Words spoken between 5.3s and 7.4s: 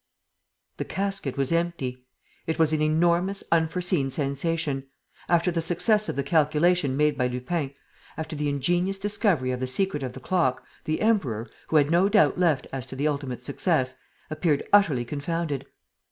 the success of the calculation made by